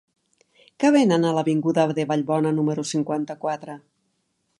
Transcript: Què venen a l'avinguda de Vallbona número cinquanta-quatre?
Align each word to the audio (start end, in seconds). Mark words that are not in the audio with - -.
Què 0.83 0.89
venen 0.95 1.27
a 1.27 1.33
l'avinguda 1.35 1.85
de 1.99 2.05
Vallbona 2.13 2.53
número 2.61 2.87
cinquanta-quatre? 2.93 3.77